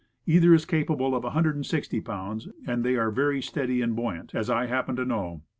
Either 0.25 0.51
is 0.51 0.65
capable 0.65 1.13
of 1.13 1.23
160 1.23 2.01
pounds, 2.01 2.47
and 2.65 2.83
they 2.83 2.95
are 2.95 3.11
very 3.11 3.39
steady 3.39 3.83
and 3.83 3.95
buoyant, 3.95 4.33
as 4.33 4.49
I 4.49 4.65
happen 4.65 4.95
to 4.95 5.05
know. 5.05 5.43